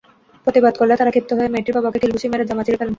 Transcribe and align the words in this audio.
প্রতিবাদ 0.43 0.73
করলে 0.79 0.93
তাঁরা 0.99 1.11
ক্ষিপ্ত 1.15 1.31
হয়ে 1.37 1.51
মেয়েটির 1.53 1.75
বাবাকে 1.77 1.97
কিল-ঘুষি 2.01 2.27
মেরে 2.31 2.47
জামা 2.49 2.63
ছিঁড়ে 2.65 2.79
ফেলেন। 2.79 2.89